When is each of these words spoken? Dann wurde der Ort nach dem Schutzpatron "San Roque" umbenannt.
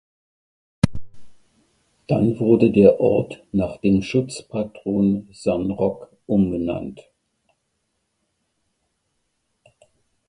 Dann 2.07 2.39
wurde 2.39 2.71
der 2.71 2.99
Ort 2.99 3.43
nach 3.51 3.77
dem 3.77 4.01
Schutzpatron 4.01 5.27
"San 5.31 5.69
Roque" 5.69 6.09
umbenannt. 6.25 7.01